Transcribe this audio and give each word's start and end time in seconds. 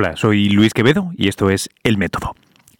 Hola, 0.00 0.14
soy 0.14 0.48
Luis 0.48 0.74
Quevedo 0.74 1.10
y 1.16 1.26
esto 1.26 1.50
es 1.50 1.70
El 1.82 1.98
Método. 1.98 2.36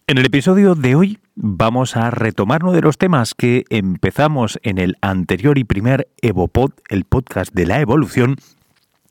En 0.07 0.17
el 0.17 0.25
episodio 0.25 0.73
de 0.73 0.95
hoy 0.95 1.19
vamos 1.35 1.97
a 1.97 2.11
retomar 2.11 2.63
uno 2.63 2.71
de 2.71 2.79
los 2.79 2.97
temas 2.97 3.33
que 3.33 3.65
empezamos 3.69 4.57
en 4.63 4.77
el 4.77 4.95
anterior 5.01 5.57
y 5.57 5.65
primer 5.65 6.07
EvoPod, 6.21 6.71
el 6.87 7.03
podcast 7.03 7.53
de 7.53 7.65
la 7.65 7.81
evolución, 7.81 8.37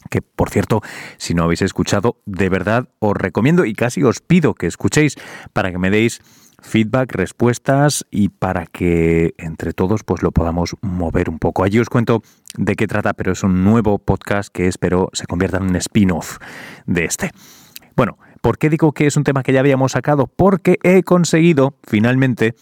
que 0.09 0.23
por 0.23 0.49
cierto, 0.49 0.81
si 1.19 1.35
no 1.35 1.43
habéis 1.43 1.61
escuchado, 1.61 2.17
de 2.25 2.49
verdad 2.49 2.89
os 2.99 3.15
recomiendo 3.15 3.67
y 3.67 3.75
casi 3.75 4.03
os 4.03 4.21
pido 4.23 4.55
que 4.55 4.69
escuchéis 4.69 5.17
para 5.53 5.71
que 5.71 5.77
me 5.77 5.91
deis 5.91 6.23
feedback, 6.63 7.13
respuestas 7.13 8.07
y 8.11 8.31
para 8.31 8.65
que 8.65 9.35
entre 9.37 9.75
todos 9.75 10.03
pues 10.03 10.23
lo 10.23 10.33
podamos 10.33 10.77
mover 10.81 11.29
un 11.29 11.39
poco. 11.39 11.63
Allí 11.63 11.79
os 11.79 11.91
cuento 11.91 12.23
de 12.57 12.75
qué 12.75 12.87
trata, 12.87 13.13
pero 13.13 13.33
es 13.33 13.43
un 13.43 13.65
nuevo 13.65 13.99
podcast 13.99 14.49
que 14.51 14.67
espero 14.67 15.11
se 15.13 15.27
convierta 15.27 15.59
en 15.59 15.65
un 15.65 15.77
spin-off 15.77 16.39
de 16.87 17.05
este. 17.05 17.33
Bueno, 17.99 18.17
¿por 18.43 18.59
qué 18.59 18.71
digo 18.71 18.93
que 18.93 19.09
es 19.09 19.17
un 19.17 19.25
tema 19.25 19.43
que 19.43 19.53
ya 19.53 19.59
habíamos 19.59 19.91
sacado? 19.91 20.29
Porque 20.29 20.79
he 20.85 21.03
conseguido 21.03 21.75
finalmente, 21.83 22.55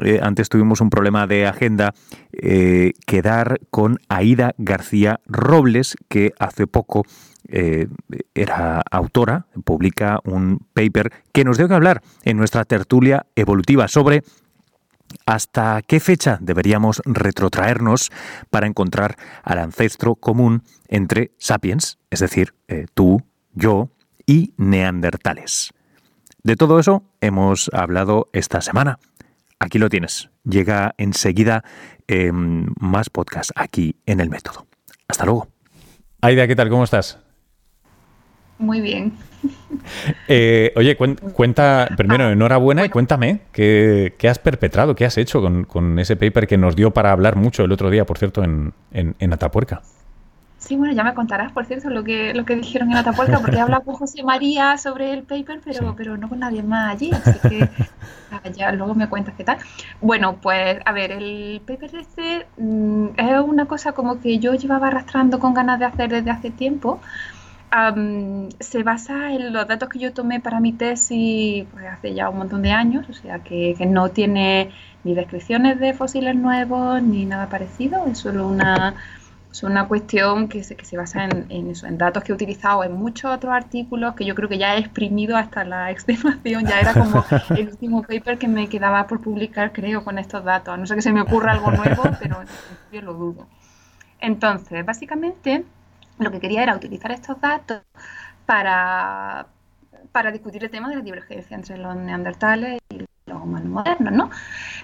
eh, 0.00 0.20
antes 0.22 0.48
tuvimos 0.48 0.80
un 0.80 0.88
problema 0.88 1.26
de 1.26 1.48
agenda, 1.48 1.94
eh, 2.32 2.92
quedar 3.04 3.58
con 3.72 3.98
Aida 4.08 4.54
García 4.56 5.18
Robles, 5.26 5.96
que 6.08 6.32
hace 6.38 6.68
poco 6.68 7.02
eh, 7.48 7.88
era 8.36 8.82
autora, 8.88 9.46
publica 9.64 10.20
un 10.22 10.64
paper 10.74 11.10
que 11.32 11.42
nos 11.42 11.58
dio 11.58 11.66
que 11.66 11.74
hablar 11.74 12.00
en 12.22 12.36
nuestra 12.36 12.64
tertulia 12.64 13.26
evolutiva 13.34 13.88
sobre 13.88 14.22
hasta 15.26 15.82
qué 15.82 15.98
fecha 15.98 16.38
deberíamos 16.40 17.02
retrotraernos 17.04 18.12
para 18.48 18.68
encontrar 18.68 19.16
al 19.42 19.58
ancestro 19.58 20.14
común 20.14 20.62
entre 20.86 21.32
sapiens, 21.38 21.98
es 22.10 22.20
decir, 22.20 22.54
tú, 22.94 23.22
yo, 23.54 23.90
y 24.26 24.54
neandertales. 24.56 25.72
De 26.42 26.56
todo 26.56 26.78
eso 26.78 27.02
hemos 27.20 27.70
hablado 27.72 28.28
esta 28.32 28.60
semana. 28.60 28.98
Aquí 29.58 29.78
lo 29.78 29.88
tienes. 29.88 30.30
Llega 30.44 30.94
enseguida 30.98 31.64
más 32.78 33.08
podcast 33.08 33.50
aquí 33.54 33.96
en 34.06 34.20
el 34.20 34.28
método. 34.28 34.66
Hasta 35.08 35.24
luego. 35.24 35.48
Aida, 36.20 36.46
¿qué 36.46 36.56
tal? 36.56 36.68
¿Cómo 36.68 36.84
estás? 36.84 37.18
Muy 38.58 38.80
bien. 38.80 39.12
Eh, 40.28 40.72
oye, 40.76 40.96
cuenta, 40.96 41.90
primero, 41.98 42.30
enhorabuena 42.30 42.86
y 42.86 42.88
cuéntame 42.88 43.40
qué, 43.52 44.14
has 44.26 44.38
perpetrado, 44.38 44.94
qué 44.94 45.04
has 45.04 45.18
hecho 45.18 45.42
con, 45.66 45.98
ese 45.98 46.16
paper 46.16 46.46
que 46.46 46.56
nos 46.56 46.74
dio 46.74 46.92
para 46.92 47.12
hablar 47.12 47.36
mucho 47.36 47.64
el 47.64 47.72
otro 47.72 47.90
día, 47.90 48.06
por 48.06 48.16
cierto, 48.16 48.42
en, 48.42 48.72
en, 48.92 49.14
en 49.18 49.32
Atapuerca. 49.34 49.82
Sí, 50.64 50.76
bueno, 50.76 50.94
ya 50.94 51.04
me 51.04 51.12
contarás, 51.12 51.52
por 51.52 51.66
cierto, 51.66 51.90
lo 51.90 52.02
que, 52.04 52.32
lo 52.32 52.46
que 52.46 52.56
dijeron 52.56 52.90
en 52.90 52.96
Atapuerca, 52.96 53.38
porque 53.38 53.56
he 53.56 53.60
hablado 53.60 53.82
con 53.82 53.94
José 53.96 54.22
María 54.22 54.78
sobre 54.78 55.12
el 55.12 55.22
paper, 55.22 55.60
pero, 55.62 55.94
pero 55.94 56.16
no 56.16 56.26
con 56.26 56.38
nadie 56.38 56.62
más 56.62 56.94
allí, 56.94 57.10
así 57.12 57.38
que 57.46 57.68
ya 58.56 58.72
luego 58.72 58.94
me 58.94 59.06
cuentas 59.10 59.34
qué 59.36 59.44
tal. 59.44 59.58
Bueno, 60.00 60.36
pues 60.40 60.78
a 60.86 60.92
ver, 60.92 61.12
el 61.12 61.60
paper 61.66 61.96
este 61.96 62.46
mm, 62.56 63.08
es 63.14 63.40
una 63.40 63.66
cosa 63.66 63.92
como 63.92 64.20
que 64.20 64.38
yo 64.38 64.54
llevaba 64.54 64.86
arrastrando 64.86 65.38
con 65.38 65.52
ganas 65.52 65.78
de 65.78 65.84
hacer 65.84 66.10
desde 66.10 66.30
hace 66.30 66.50
tiempo. 66.50 66.98
se 68.60 68.82
basa 68.82 69.32
en 69.34 69.52
los 69.52 69.68
datos 69.68 69.90
que 69.90 69.98
yo 69.98 70.14
tomé 70.14 70.40
para 70.40 70.60
mi 70.60 70.72
tesis 70.72 71.66
pues, 71.72 71.84
hace 71.86 72.14
ya 72.14 72.30
un 72.30 72.38
montón 72.38 72.62
de 72.62 72.72
años, 72.72 73.06
o 73.10 73.12
sea 73.12 73.40
que, 73.40 73.74
que 73.76 73.84
no 73.84 74.08
tiene 74.08 74.70
ni 75.02 75.14
descripciones 75.14 75.78
de 75.78 75.92
fósiles 75.92 76.34
nuevos 76.34 77.02
ni 77.02 77.26
nada 77.26 77.50
parecido, 77.50 78.06
es 78.06 78.16
solo 78.16 78.48
una 78.48 78.94
es 79.54 79.62
una 79.62 79.86
cuestión 79.86 80.48
que 80.48 80.64
se, 80.64 80.74
que 80.74 80.84
se 80.84 80.96
basa 80.96 81.26
en, 81.26 81.70
eso, 81.70 81.86
en 81.86 81.96
datos 81.96 82.24
que 82.24 82.32
he 82.32 82.34
utilizado 82.34 82.82
en 82.82 82.92
muchos 82.92 83.30
otros 83.30 83.52
artículos 83.54 84.16
que 84.16 84.24
yo 84.24 84.34
creo 84.34 84.48
que 84.48 84.58
ya 84.58 84.74
he 84.74 84.80
exprimido 84.80 85.36
hasta 85.36 85.62
la 85.62 85.90
extenuación, 85.92 86.66
ya 86.66 86.80
era 86.80 86.92
como 86.92 87.24
el 87.56 87.68
último 87.68 88.02
paper 88.02 88.36
que 88.36 88.48
me 88.48 88.68
quedaba 88.68 89.06
por 89.06 89.20
publicar, 89.20 89.72
creo, 89.72 90.02
con 90.02 90.18
estos 90.18 90.42
datos. 90.42 90.76
no 90.76 90.86
sé 90.86 90.96
que 90.96 91.02
se 91.02 91.12
me 91.12 91.20
ocurra 91.20 91.52
algo 91.52 91.70
nuevo, 91.70 92.02
pero 92.20 92.42
yo 92.90 93.00
lo 93.02 93.14
dudo. 93.14 93.46
Entonces, 94.18 94.84
básicamente, 94.84 95.64
lo 96.18 96.32
que 96.32 96.40
quería 96.40 96.64
era 96.64 96.74
utilizar 96.74 97.12
estos 97.12 97.40
datos 97.40 97.82
para, 98.46 99.46
para 100.10 100.32
discutir 100.32 100.64
el 100.64 100.70
tema 100.70 100.88
de 100.88 100.96
la 100.96 101.02
divergencia 101.02 101.54
entre 101.54 101.78
los 101.78 101.94
neandertales 101.94 102.80
y 102.88 103.04
los 103.26 103.40
humanos 103.40 103.68
modernos, 103.68 104.12
¿no? 104.12 104.30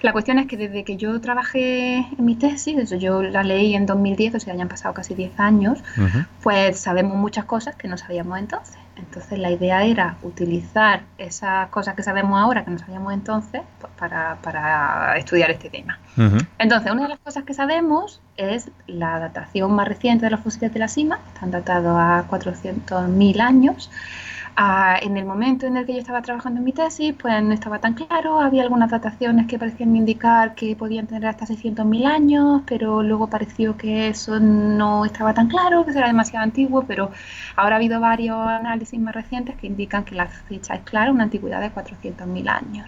La 0.01 0.13
cuestión 0.13 0.39
es 0.39 0.47
que 0.47 0.57
desde 0.57 0.83
que 0.83 0.97
yo 0.97 1.21
trabajé 1.21 1.97
en 1.97 2.25
mi 2.25 2.35
tesis, 2.35 2.75
eso 2.75 2.95
yo 2.95 3.21
la 3.21 3.43
leí 3.43 3.75
en 3.75 3.85
2010, 3.85 4.33
o 4.33 4.39
sea, 4.39 4.55
ya 4.55 4.63
han 4.63 4.67
pasado 4.67 4.95
casi 4.95 5.13
10 5.13 5.39
años, 5.39 5.83
pues 6.41 6.79
sabemos 6.79 7.17
muchas 7.17 7.45
cosas 7.45 7.75
que 7.75 7.87
no 7.87 7.97
sabíamos 7.97 8.39
entonces. 8.39 8.77
Entonces 8.95 9.37
la 9.37 9.51
idea 9.51 9.83
era 9.83 10.17
utilizar 10.23 11.03
esas 11.19 11.69
cosas 11.69 11.95
que 11.95 12.01
sabemos 12.01 12.39
ahora, 12.39 12.65
que 12.65 12.71
no 12.71 12.79
sabíamos 12.79 13.13
entonces, 13.13 13.61
pues, 13.79 13.93
para, 13.97 15.17
estudiar 15.17 15.51
este 15.51 15.69
tema. 15.69 15.99
Entonces, 16.57 16.91
una 16.91 17.03
de 17.03 17.09
las 17.09 17.19
cosas 17.19 17.43
que 17.43 17.53
sabemos 17.53 18.21
es 18.37 18.71
la 18.87 19.19
datación 19.19 19.71
más 19.73 19.87
reciente 19.87 20.25
de 20.25 20.31
los 20.31 20.39
fósiles 20.39 20.73
de 20.73 20.79
la 20.79 20.87
cima, 20.87 21.19
están 21.33 21.51
datados 21.51 21.95
a 21.95 22.25
400.000 22.27 23.39
años, 23.39 23.91
Ah, 24.55 24.99
en 25.01 25.17
el 25.17 25.25
momento 25.25 25.65
en 25.65 25.77
el 25.77 25.85
que 25.85 25.93
yo 25.93 25.99
estaba 25.99 26.21
trabajando 26.21 26.59
en 26.59 26.65
mi 26.65 26.73
tesis, 26.73 27.15
pues 27.19 27.41
no 27.41 27.53
estaba 27.53 27.79
tan 27.79 27.93
claro. 27.93 28.39
Había 28.41 28.63
algunas 28.63 28.91
dataciones 28.91 29.47
que 29.47 29.57
parecían 29.57 29.95
indicar 29.95 30.55
que 30.55 30.75
podían 30.75 31.07
tener 31.07 31.25
hasta 31.25 31.45
600.000 31.45 32.05
años, 32.05 32.61
pero 32.67 33.01
luego 33.01 33.27
pareció 33.27 33.77
que 33.77 34.09
eso 34.09 34.39
no 34.39 35.05
estaba 35.05 35.33
tan 35.33 35.47
claro, 35.47 35.85
que 35.85 35.91
era 35.91 36.07
demasiado 36.07 36.43
antiguo. 36.43 36.83
Pero 36.87 37.11
ahora 37.55 37.75
ha 37.75 37.77
habido 37.77 37.99
varios 37.99 38.37
análisis 38.37 38.99
más 38.99 39.15
recientes 39.15 39.55
que 39.55 39.67
indican 39.67 40.03
que 40.03 40.15
la 40.15 40.27
fecha 40.27 40.75
es 40.75 40.81
clara, 40.81 41.11
una 41.11 41.23
antigüedad 41.23 41.61
de 41.61 41.71
400.000 41.71 42.49
años. 42.49 42.87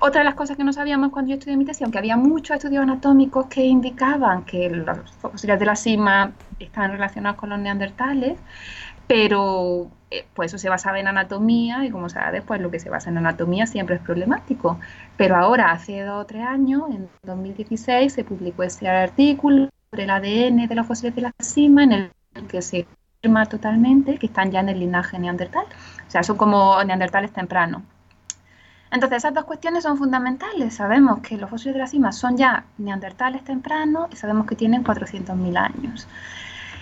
Otra 0.00 0.22
de 0.22 0.24
las 0.24 0.34
cosas 0.34 0.56
que 0.56 0.64
no 0.64 0.72
sabíamos 0.72 1.10
cuando 1.10 1.30
yo 1.30 1.34
estudié 1.38 1.56
mi 1.56 1.64
tesis, 1.64 1.82
aunque 1.82 1.98
había 1.98 2.16
muchos 2.16 2.56
estudios 2.56 2.82
anatómicos 2.82 3.46
que 3.46 3.64
indicaban 3.64 4.44
que 4.44 4.68
los 4.70 5.12
fósiles 5.20 5.58
de 5.60 5.66
la 5.66 5.76
cima 5.76 6.32
estaban 6.58 6.92
relacionados 6.92 7.38
con 7.38 7.50
los 7.50 7.58
neandertales, 7.58 8.38
pero 9.06 9.90
eh, 10.10 10.26
pues 10.34 10.50
eso 10.50 10.58
se 10.58 10.68
basaba 10.68 10.98
en 10.98 11.06
anatomía 11.06 11.84
y 11.84 11.90
como 11.90 12.08
sabes, 12.08 12.42
pues 12.44 12.60
lo 12.60 12.70
que 12.70 12.80
se 12.80 12.90
basa 12.90 13.10
en 13.10 13.18
anatomía 13.18 13.66
siempre 13.66 13.96
es 13.96 14.02
problemático. 14.02 14.78
Pero 15.16 15.36
ahora, 15.36 15.70
hace 15.70 16.02
dos 16.02 16.22
o 16.22 16.26
tres 16.26 16.44
años, 16.44 16.82
en 16.90 17.08
2016, 17.22 18.12
se 18.12 18.24
publicó 18.24 18.64
ese 18.64 18.88
artículo 18.88 19.68
sobre 19.90 20.04
el 20.04 20.10
ADN 20.10 20.66
de 20.66 20.74
los 20.74 20.86
fósiles 20.86 21.14
de 21.14 21.22
la 21.22 21.32
cima 21.40 21.84
en 21.84 21.92
el 21.92 22.10
que 22.48 22.60
se 22.60 22.86
afirma 23.18 23.46
totalmente 23.46 24.18
que 24.18 24.26
están 24.26 24.50
ya 24.50 24.60
en 24.60 24.70
el 24.70 24.80
linaje 24.80 25.18
neandertal. 25.18 25.64
O 26.06 26.10
sea, 26.10 26.22
son 26.24 26.36
como 26.36 26.82
neandertales 26.84 27.32
tempranos. 27.32 27.82
Entonces, 28.90 29.18
esas 29.18 29.34
dos 29.34 29.44
cuestiones 29.44 29.84
son 29.84 29.96
fundamentales. 29.96 30.74
Sabemos 30.74 31.20
que 31.20 31.36
los 31.36 31.48
fósiles 31.48 31.74
de 31.74 31.80
la 31.80 31.86
cima 31.86 32.10
son 32.10 32.36
ya 32.36 32.64
neandertales 32.78 33.44
tempranos 33.44 34.08
y 34.12 34.16
sabemos 34.16 34.46
que 34.46 34.56
tienen 34.56 34.82
400.000 34.82 35.56
años. 35.56 36.08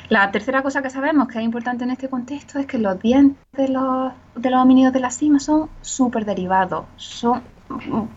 La 0.09 0.31
tercera 0.31 0.63
cosa 0.63 0.83
que 0.83 0.91
sabemos 0.91 1.29
que 1.29 1.39
es 1.39 1.45
importante 1.45 1.85
en 1.85 1.91
este 1.91 2.09
contexto 2.09 2.59
es 2.59 2.67
que 2.67 2.79
los 2.79 2.99
dientes 3.01 3.39
de 3.53 3.69
los, 3.69 4.13
de 4.37 4.51
los 4.51 4.63
homínidos 4.63 4.93
de 4.93 5.01
la 5.01 5.11
cima 5.11 5.39
son 5.39 5.69
súper 5.83 6.25
derivados. 6.25 6.87
Son 6.97 7.43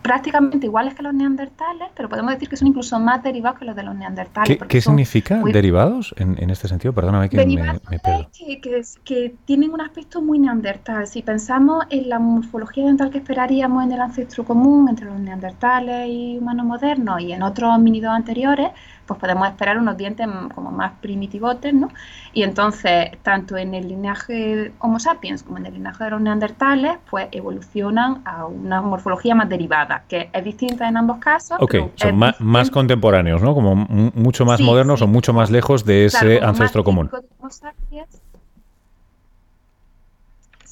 prácticamente 0.00 0.66
iguales 0.66 0.94
que 0.94 1.02
los 1.02 1.12
neandertales, 1.12 1.88
pero 1.94 2.08
podemos 2.08 2.32
decir 2.32 2.48
que 2.48 2.56
son 2.56 2.68
incluso 2.68 2.98
más 2.98 3.22
derivados 3.22 3.58
que 3.58 3.64
los 3.66 3.76
de 3.76 3.82
los 3.82 3.94
neandertales. 3.94 4.58
¿Qué, 4.68 4.80
significa 4.80 5.42
derivados 5.42 6.14
en, 6.16 6.50
este 6.50 6.68
sentido? 6.68 6.92
Perdóname 6.92 7.28
que 7.28 7.36
derivados 7.36 7.82
me, 7.90 7.98
que, 8.00 8.82
que, 9.04 9.34
tienen 9.44 9.72
un 9.72 9.80
aspecto 9.80 10.22
muy 10.22 10.38
neandertal. 10.38 11.06
Si 11.06 11.22
pensamos 11.22 11.84
en 11.90 12.08
la 12.08 12.18
morfología 12.18 12.86
dental 12.86 13.10
que 13.10 13.18
esperaríamos 13.18 13.84
en 13.84 13.92
el 13.92 14.00
ancestro 14.00 14.44
común 14.44 14.88
entre 14.88 15.06
los 15.06 15.20
neandertales 15.20 16.08
y 16.08 16.38
humanos 16.38 16.66
modernos 16.66 17.20
y 17.20 17.32
en 17.32 17.42
otros 17.42 17.74
homínidos 17.74 18.14
anteriores, 18.14 18.70
pues 19.12 19.20
podemos 19.20 19.48
esperar 19.48 19.78
unos 19.78 19.96
dientes 19.96 20.26
como 20.54 20.70
más 20.70 20.92
primitivotes, 21.00 21.74
¿no? 21.74 21.88
Y 22.32 22.42
entonces, 22.42 23.10
tanto 23.22 23.56
en 23.56 23.74
el 23.74 23.88
linaje 23.88 24.72
Homo 24.78 24.98
sapiens 24.98 25.42
como 25.42 25.58
en 25.58 25.66
el 25.66 25.74
linaje 25.74 26.04
de 26.04 26.10
los 26.10 26.20
neandertales, 26.20 26.98
pues 27.10 27.28
evolucionan 27.32 28.22
a 28.24 28.46
una 28.46 28.80
morfología 28.80 29.34
más 29.34 29.48
derivada, 29.48 30.04
que 30.08 30.30
es 30.32 30.44
distinta 30.44 30.88
en 30.88 30.96
ambos 30.96 31.18
casos. 31.18 31.58
Ok, 31.60 31.74
son 31.96 32.18
más, 32.38 32.70
contemporáneos, 32.70 33.42
¿no? 33.42 33.54
Como 33.54 33.74
mucho 33.76 34.44
más 34.44 34.60
modernos 34.60 35.02
o 35.02 35.06
mucho 35.06 35.32
más 35.32 35.50
lejos 35.50 35.84
de 35.84 36.06
ese 36.06 36.40
ancestro 36.40 36.84
común. 36.84 37.10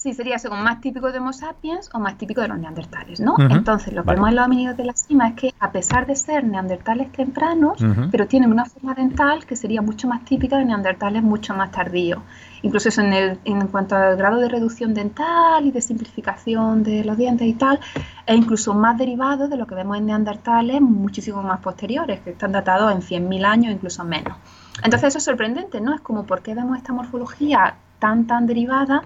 Sí, 0.02 0.14
sería 0.14 0.38
según 0.38 0.62
más 0.62 0.80
típico 0.80 1.12
de 1.12 1.18
Homo 1.18 1.34
sapiens 1.34 1.90
o 1.92 1.98
más 1.98 2.16
típico 2.16 2.40
de 2.40 2.48
los 2.48 2.58
neandertales, 2.58 3.20
¿no? 3.20 3.34
Entonces, 3.38 3.92
lo 3.92 4.02
que 4.02 4.12
vemos 4.12 4.30
en 4.30 4.36
los 4.36 4.46
homínidos 4.46 4.74
de 4.78 4.86
la 4.86 4.94
cima 4.94 5.28
es 5.28 5.34
que, 5.34 5.54
a 5.60 5.72
pesar 5.72 6.06
de 6.06 6.16
ser 6.16 6.42
neandertales 6.42 7.12
tempranos, 7.12 7.84
pero 8.10 8.26
tienen 8.26 8.50
una 8.50 8.64
forma 8.64 8.94
dental 8.94 9.44
que 9.44 9.56
sería 9.56 9.82
mucho 9.82 10.08
más 10.08 10.24
típica 10.24 10.56
de 10.56 10.64
neandertales 10.64 11.22
mucho 11.22 11.52
más 11.52 11.70
tardíos. 11.70 12.22
Incluso 12.62 12.88
eso 12.88 13.02
en, 13.02 13.12
el, 13.12 13.40
en 13.44 13.66
cuanto 13.66 13.94
al 13.94 14.16
grado 14.16 14.38
de 14.38 14.48
reducción 14.48 14.94
dental 14.94 15.66
y 15.66 15.70
de 15.70 15.82
simplificación 15.82 16.82
de 16.82 17.04
los 17.04 17.18
dientes 17.18 17.46
y 17.46 17.52
tal, 17.52 17.78
es 18.24 18.36
incluso 18.38 18.72
más 18.72 18.96
derivado 18.96 19.48
de 19.48 19.58
lo 19.58 19.66
que 19.66 19.74
vemos 19.74 19.98
en 19.98 20.06
neandertales 20.06 20.80
muchísimo 20.80 21.42
más 21.42 21.60
posteriores, 21.60 22.20
que 22.20 22.30
están 22.30 22.52
datados 22.52 22.90
en 22.90 23.02
100.000 23.02 23.44
años, 23.44 23.74
incluso 23.74 24.02
menos. 24.02 24.34
Entonces, 24.82 25.08
eso 25.08 25.18
es 25.18 25.24
sorprendente, 25.24 25.78
¿no? 25.78 25.94
Es 25.94 26.00
como, 26.00 26.24
¿por 26.24 26.40
qué 26.40 26.54
vemos 26.54 26.78
esta 26.78 26.94
morfología 26.94 27.74
tan, 27.98 28.26
tan 28.26 28.46
derivada? 28.46 29.02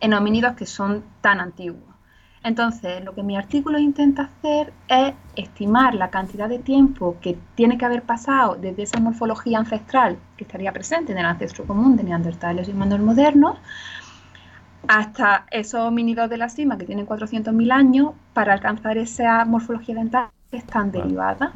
En 0.00 0.14
homínidos 0.14 0.54
que 0.54 0.66
son 0.66 1.04
tan 1.20 1.40
antiguos. 1.40 1.96
Entonces, 2.42 3.04
lo 3.04 3.12
que 3.12 3.24
mi 3.24 3.36
artículo 3.36 3.76
intenta 3.76 4.22
hacer 4.22 4.72
es 4.86 5.14
estimar 5.34 5.96
la 5.96 6.10
cantidad 6.10 6.48
de 6.48 6.60
tiempo 6.60 7.16
que 7.20 7.36
tiene 7.56 7.76
que 7.76 7.84
haber 7.84 8.02
pasado 8.02 8.54
desde 8.54 8.84
esa 8.84 9.00
morfología 9.00 9.58
ancestral 9.58 10.16
que 10.36 10.44
estaría 10.44 10.72
presente 10.72 11.10
en 11.10 11.18
el 11.18 11.26
ancestro 11.26 11.64
común 11.64 11.96
de 11.96 12.04
neandertales 12.04 12.68
y 12.68 12.70
humanos 12.70 13.00
modernos 13.00 13.58
hasta 14.86 15.46
esos 15.50 15.80
homínidos 15.80 16.30
de 16.30 16.36
la 16.38 16.48
cima 16.48 16.78
que 16.78 16.86
tienen 16.86 17.06
400.000 17.06 17.72
años 17.72 18.12
para 18.32 18.52
alcanzar 18.52 18.98
esa 18.98 19.44
morfología 19.44 19.96
dental 19.96 20.28
que 20.50 20.58
es 20.58 20.66
tan 20.66 20.92
derivada. 20.92 21.52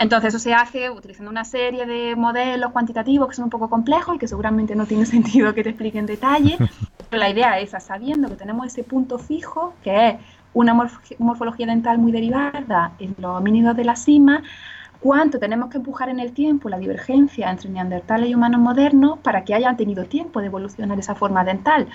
Entonces 0.00 0.28
eso 0.28 0.38
se 0.38 0.54
hace 0.54 0.88
utilizando 0.88 1.30
una 1.30 1.44
serie 1.44 1.84
de 1.84 2.16
modelos 2.16 2.72
cuantitativos 2.72 3.28
que 3.28 3.34
son 3.34 3.44
un 3.44 3.50
poco 3.50 3.68
complejos 3.68 4.16
y 4.16 4.18
que 4.18 4.26
seguramente 4.26 4.74
no 4.74 4.86
tiene 4.86 5.04
sentido 5.16 5.54
que 5.54 5.62
te 5.62 5.68
explique 5.68 5.98
en 5.98 6.06
detalle. 6.06 6.56
Pero 7.10 7.20
la 7.20 7.28
idea 7.28 7.60
es, 7.60 7.70
sabiendo 7.84 8.30
que 8.30 8.36
tenemos 8.36 8.66
ese 8.66 8.82
punto 8.82 9.18
fijo, 9.18 9.74
que 9.84 10.08
es 10.08 10.14
una 10.54 10.72
morfología 11.18 11.66
dental 11.66 11.98
muy 11.98 12.12
derivada 12.12 12.92
en 12.98 13.14
los 13.18 13.36
homínidos 13.36 13.76
de 13.76 13.84
la 13.84 13.94
cima, 13.94 14.42
cuánto 15.00 15.38
tenemos 15.38 15.68
que 15.68 15.76
empujar 15.76 16.08
en 16.08 16.18
el 16.18 16.32
tiempo 16.32 16.70
la 16.70 16.78
divergencia 16.78 17.50
entre 17.50 17.68
neandertales 17.68 18.30
y 18.30 18.34
humanos 18.34 18.60
modernos 18.62 19.18
para 19.18 19.44
que 19.44 19.54
hayan 19.54 19.76
tenido 19.76 20.06
tiempo 20.06 20.40
de 20.40 20.46
evolucionar 20.46 20.98
esa 20.98 21.14
forma 21.14 21.44
dental 21.44 21.88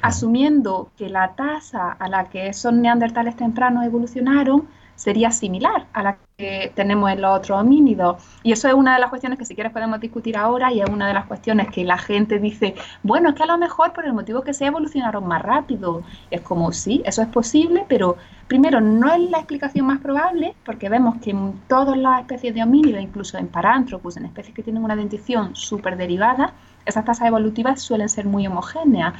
asumiendo 0.00 0.90
que 0.96 1.08
la 1.08 1.34
tasa 1.36 1.92
a 1.92 2.08
la 2.08 2.24
que 2.24 2.48
esos 2.48 2.72
neandertales 2.72 3.36
tempranos 3.36 3.84
evolucionaron 3.84 4.66
sería 5.02 5.32
similar 5.32 5.86
a 5.92 6.02
la 6.04 6.18
que 6.36 6.70
tenemos 6.76 7.10
en 7.10 7.20
los 7.20 7.36
otros 7.36 7.60
homínidos. 7.60 8.22
Y 8.44 8.52
eso 8.52 8.68
es 8.68 8.74
una 8.74 8.94
de 8.94 9.00
las 9.00 9.10
cuestiones 9.10 9.36
que 9.36 9.44
si 9.44 9.56
quieres 9.56 9.72
podemos 9.72 9.98
discutir 9.98 10.36
ahora 10.36 10.72
y 10.72 10.80
es 10.80 10.88
una 10.88 11.08
de 11.08 11.14
las 11.14 11.26
cuestiones 11.26 11.68
que 11.72 11.82
la 11.82 11.98
gente 11.98 12.38
dice, 12.38 12.76
bueno, 13.02 13.30
es 13.30 13.34
que 13.34 13.42
a 13.42 13.46
lo 13.46 13.58
mejor 13.58 13.92
por 13.92 14.04
el 14.04 14.12
motivo 14.12 14.42
que 14.42 14.54
se 14.54 14.66
evolucionaron 14.66 15.26
más 15.26 15.42
rápido. 15.42 16.02
es 16.30 16.40
como, 16.42 16.70
sí, 16.70 17.02
eso 17.04 17.20
es 17.20 17.28
posible, 17.28 17.84
pero 17.88 18.16
primero 18.46 18.80
no 18.80 19.12
es 19.12 19.28
la 19.28 19.38
explicación 19.38 19.86
más 19.86 19.98
probable 19.98 20.54
porque 20.64 20.88
vemos 20.88 21.16
que 21.20 21.30
en 21.30 21.60
todas 21.66 21.96
las 21.96 22.20
especies 22.20 22.54
de 22.54 22.62
homínidos, 22.62 23.02
incluso 23.02 23.38
en 23.38 23.48
Paranthropus, 23.48 24.18
en 24.18 24.26
especies 24.26 24.54
que 24.54 24.62
tienen 24.62 24.84
una 24.84 24.94
dentición 24.94 25.56
súper 25.56 25.96
derivada, 25.96 26.54
esas 26.86 27.04
tasas 27.04 27.28
evolutivas 27.28 27.80
suelen 27.80 28.08
ser 28.08 28.26
muy 28.26 28.46
homogéneas. 28.46 29.14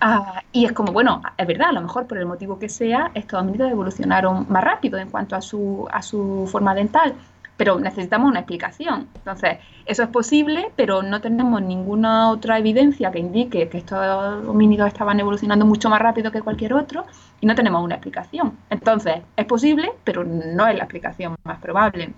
Ah, 0.00 0.42
y 0.52 0.64
es 0.64 0.72
como, 0.72 0.92
bueno, 0.92 1.22
es 1.36 1.46
verdad, 1.46 1.70
a 1.70 1.72
lo 1.72 1.82
mejor 1.82 2.06
por 2.06 2.18
el 2.18 2.26
motivo 2.26 2.58
que 2.58 2.68
sea, 2.68 3.10
estos 3.14 3.40
homínidos 3.40 3.70
evolucionaron 3.70 4.46
más 4.48 4.64
rápido 4.64 4.98
en 4.98 5.08
cuanto 5.10 5.36
a 5.36 5.40
su, 5.40 5.86
a 5.90 6.02
su 6.02 6.48
forma 6.50 6.74
dental, 6.74 7.14
pero 7.58 7.80
necesitamos 7.80 8.30
una 8.30 8.40
explicación. 8.40 9.08
Entonces, 9.16 9.58
eso 9.84 10.04
es 10.04 10.08
posible, 10.08 10.70
pero 10.76 11.02
no 11.02 11.20
tenemos 11.20 11.60
ninguna 11.60 12.30
otra 12.30 12.58
evidencia 12.58 13.10
que 13.10 13.18
indique 13.18 13.68
que 13.68 13.78
estos 13.78 13.98
homínidos 14.46 14.86
estaban 14.86 15.18
evolucionando 15.18 15.66
mucho 15.66 15.90
más 15.90 16.00
rápido 16.00 16.30
que 16.30 16.40
cualquier 16.40 16.74
otro 16.74 17.04
y 17.40 17.46
no 17.46 17.56
tenemos 17.56 17.82
una 17.82 17.96
explicación. 17.96 18.56
Entonces, 18.70 19.16
es 19.36 19.44
posible, 19.44 19.90
pero 20.04 20.22
no 20.24 20.68
es 20.68 20.76
la 20.76 20.84
explicación 20.84 21.34
más 21.42 21.58
probable. 21.58 22.12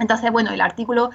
Entonces, 0.00 0.32
bueno, 0.32 0.52
el 0.52 0.60
artículo 0.62 1.10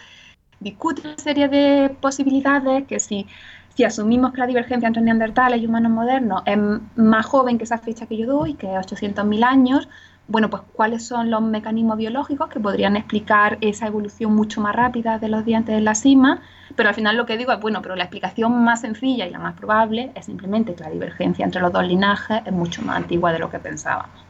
discute 0.63 1.01
una 1.06 1.18
serie 1.18 1.48
de 1.48 1.95
posibilidades 2.01 2.88
que 2.88 3.00
si, 3.00 3.27
si 3.75 3.83
asumimos 3.83 4.31
que 4.31 4.39
la 4.39 4.48
divergencia 4.48 4.88
entre 4.88 5.04
neandertales 5.04 5.62
y 5.62 5.68
humanos 5.68 5.92
modernos 5.92 6.44
es 6.45 6.57
más 6.95 7.25
joven 7.25 7.57
que 7.57 7.65
esa 7.65 7.77
fecha 7.77 8.06
que 8.06 8.18
yo 8.18 8.25
doy, 8.27 8.56
que 8.56 8.68
es 8.68 8.88
800.000 8.88 9.44
años, 9.44 9.89
bueno, 10.27 10.50
pues 10.50 10.63
cuáles 10.74 11.06
son 11.06 11.30
los 11.30 11.42
mecanismos 11.42 11.98
biológicos 11.98 12.50
que 12.50 12.60
podrían 12.60 12.95
explicar 12.95 13.57
esa 13.62 13.88
evolución 13.88 14.33
mucho 14.33 14.62
más 14.62 14.75
rápida 14.75 15.19
de 15.19 15.27
los 15.27 15.44
dientes 15.44 15.75
en 15.75 15.83
la 15.83 15.95
cima, 15.95 16.42
pero 16.75 16.89
al 16.89 16.95
final 16.95 17.18
lo 17.18 17.25
que 17.25 17.38
digo 17.38 17.51
es, 17.51 17.60
bueno, 17.60 17.81
pero 17.81 17.95
la 17.95 18.04
explicación 18.06 18.63
más 18.63 18.81
sencilla 18.81 19.27
y 19.27 19.31
la 19.31 19.39
más 19.39 19.56
probable 19.56 20.12
es 20.15 20.25
simplemente 20.25 20.75
que 20.75 20.83
la 20.83 20.89
divergencia 20.89 21.44
entre 21.44 21.62
los 21.62 21.74
dos 21.74 21.86
linajes 21.86 22.42
es 22.45 22.54
mucho 22.54 22.81
más 22.83 22.98
antigua 22.98 23.33
de 23.33 23.39
lo 23.39 23.50
que 23.50 23.60
pensábamos. 23.60 24.25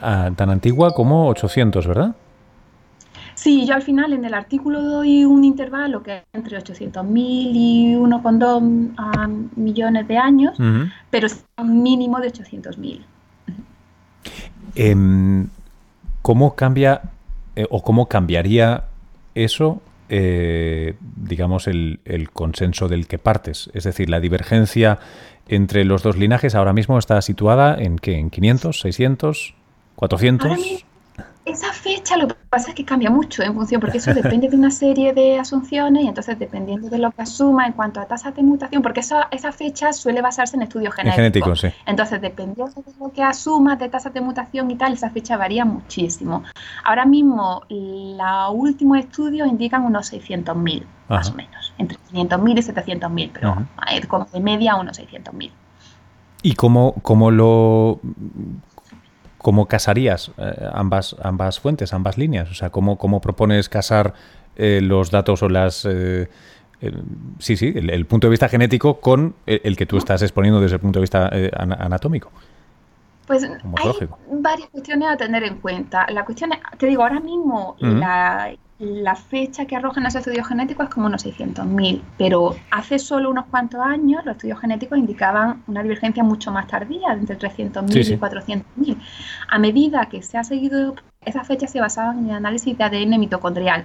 Ah, 0.00 0.30
tan 0.36 0.50
antigua 0.50 0.92
como 0.92 1.28
800, 1.28 1.86
¿verdad? 1.86 2.14
Sí, 3.44 3.66
yo 3.66 3.74
al 3.74 3.82
final 3.82 4.14
en 4.14 4.24
el 4.24 4.32
artículo 4.32 4.80
doy 4.80 5.26
un 5.26 5.44
intervalo 5.44 6.02
que 6.02 6.16
es 6.16 6.22
entre 6.32 6.56
800.000 6.56 7.10
y 7.14 7.94
1,2 7.94 8.94
ah, 8.96 9.28
millones 9.56 10.08
de 10.08 10.16
años, 10.16 10.56
pero 11.10 11.26
es 11.26 11.44
un 11.58 11.82
mínimo 11.82 12.20
de 12.20 12.32
800.000. 12.32 13.02
Em, 14.76 15.48
¿Cómo 16.22 16.54
cambia 16.54 17.02
eh, 17.54 17.66
o 17.68 17.82
cómo 17.82 18.08
cambiaría 18.08 18.84
eso, 19.34 19.82
eh, 20.08 20.94
digamos, 21.14 21.66
el, 21.66 22.00
consenso 22.32 22.88
del 22.88 23.06
que 23.06 23.18
partes? 23.18 23.68
Es 23.74 23.84
decir, 23.84 24.08
la 24.08 24.20
divergencia 24.20 25.00
entre 25.48 25.84
los 25.84 26.02
dos 26.02 26.16
linajes 26.16 26.54
ahora 26.54 26.72
mismo 26.72 26.98
está 26.98 27.20
situada 27.20 27.76
en 27.78 27.98
qué? 27.98 28.16
¿En 28.18 28.30
500, 28.30 28.80
600, 28.80 29.54
400? 29.96 30.86
Esa 31.44 31.72
fecha 31.72 32.16
lo 32.16 32.28
que 32.28 32.34
pasa 32.48 32.70
es 32.70 32.74
que 32.74 32.84
cambia 32.84 33.10
mucho 33.10 33.42
en 33.42 33.54
función, 33.54 33.80
porque 33.80 33.98
eso 33.98 34.14
depende 34.14 34.48
de 34.48 34.56
una 34.56 34.70
serie 34.84 35.12
de 35.12 35.38
asunciones 35.38 36.04
y 36.04 36.08
entonces 36.08 36.38
dependiendo 36.38 36.88
de 36.88 36.98
lo 36.98 37.10
que 37.10 37.22
asuma 37.22 37.66
en 37.66 37.72
cuanto 37.72 38.00
a 38.00 38.06
tasas 38.06 38.34
de 38.34 38.42
mutación, 38.42 38.82
porque 38.82 39.00
esa, 39.00 39.28
esa 39.30 39.52
fecha 39.52 39.92
suele 39.92 40.22
basarse 40.22 40.56
en 40.56 40.62
estudios 40.62 40.94
genéticos. 40.94 41.60
sí. 41.60 41.68
Entonces, 41.86 42.20
dependiendo 42.20 42.82
de 42.82 42.92
lo 42.98 43.12
que 43.12 43.22
asuma 43.22 43.76
de 43.76 43.88
tasas 43.88 44.14
de 44.14 44.20
mutación 44.20 44.70
y 44.70 44.76
tal, 44.76 44.94
esa 44.94 45.10
fecha 45.10 45.36
varía 45.36 45.64
muchísimo. 45.64 46.42
Ahora 46.82 47.04
mismo, 47.04 47.62
los 47.68 48.50
últimos 48.52 48.98
estudios 48.98 49.48
indican 49.48 49.84
unos 49.84 50.12
600.000, 50.12 50.84
más 51.08 51.30
o 51.30 51.34
menos, 51.34 51.74
entre 51.78 51.98
500.000 52.12 52.58
y 52.58 52.62
700.000, 52.62 53.30
pero 53.32 53.56
como 54.08 54.24
de 54.26 54.40
media 54.40 54.76
unos 54.76 54.98
600.000. 54.98 55.50
¿Y 56.42 56.54
cómo, 56.54 56.94
cómo 57.02 57.30
lo 57.30 58.00
¿cómo 59.44 59.66
casarías 59.66 60.32
eh, 60.38 60.70
ambas, 60.72 61.14
ambas 61.22 61.60
fuentes, 61.60 61.92
ambas 61.92 62.16
líneas? 62.16 62.50
O 62.50 62.54
sea, 62.54 62.70
¿cómo, 62.70 62.96
cómo 62.96 63.20
propones 63.20 63.68
casar 63.68 64.14
eh, 64.56 64.80
los 64.82 65.10
datos 65.10 65.42
o 65.42 65.50
las... 65.50 65.84
Eh, 65.84 66.28
sí, 67.38 67.56
sí, 67.58 67.74
el, 67.76 68.06
punto 68.06 68.26
de 68.26 68.30
vista 68.30 68.48
genético 68.48 69.00
con 69.00 69.34
el, 69.44 69.76
que 69.76 69.84
tú 69.84 69.98
estás 69.98 70.22
exponiendo 70.22 70.60
desde 70.60 70.76
el 70.76 70.80
punto 70.80 70.98
de 70.98 71.02
vista 71.02 71.30
anatómico? 71.78 72.32
Pues 73.26 73.44
hay 73.44 74.08
varias 74.30 74.68
cuestiones 74.70 75.08
a 75.08 75.16
tener 75.16 75.44
en 75.44 75.58
cuenta. 75.58 76.06
La 76.10 76.24
cuestión 76.24 76.52
es, 76.52 76.58
te 76.78 76.86
digo, 76.86 77.02
ahora 77.02 77.20
mismo 77.20 77.76
la 77.80 78.54
la 78.78 79.14
fecha 79.14 79.66
que 79.66 79.76
arrojan 79.76 80.02
los 80.02 80.14
estudios 80.14 80.48
genéticos 80.48 80.88
es 80.88 80.94
como 80.94 81.06
unos 81.06 81.24
600.000, 81.24 82.02
pero 82.18 82.56
hace 82.70 82.98
solo 82.98 83.30
unos 83.30 83.46
cuantos 83.46 83.80
años 83.80 84.24
los 84.24 84.34
estudios 84.34 84.60
genéticos 84.60 84.98
indicaban 84.98 85.62
una 85.68 85.82
divergencia 85.82 86.24
mucho 86.24 86.50
más 86.50 86.66
tardía, 86.66 87.12
entre 87.12 87.38
300.000 87.38 88.14
y 88.14 88.18
400.000. 88.18 88.96
A 89.48 89.58
medida 89.58 90.06
que 90.06 90.22
se 90.22 90.38
ha 90.38 90.44
seguido, 90.44 90.96
esas 91.24 91.46
fechas 91.46 91.70
se 91.70 91.80
basaban 91.80 92.18
en 92.18 92.30
el 92.30 92.36
análisis 92.36 92.76
de 92.76 92.82
ADN 92.82 93.20
mitocondrial. 93.20 93.84